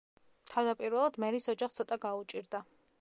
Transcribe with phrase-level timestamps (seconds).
[0.51, 2.65] თავდაპირველად მერის ოჯახს ცოტა გაუჭირდა.